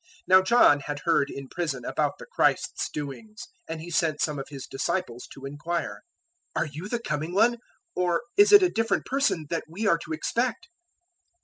[0.01, 4.39] 011:002 Now John had heard in prison about the Christ's doings, and he sent some
[4.39, 6.01] of his disciples to inquire:
[6.57, 7.59] 011:003 "Are you the Coming One,
[7.95, 10.69] or is it a different person that we are to expect?"